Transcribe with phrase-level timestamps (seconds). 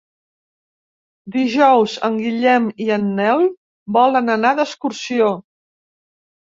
[1.35, 3.47] Dijous en Guillem i en Nel
[4.01, 5.35] volen anar d'excursió.